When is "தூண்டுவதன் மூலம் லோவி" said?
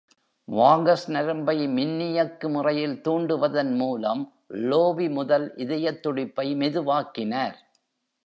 3.01-5.09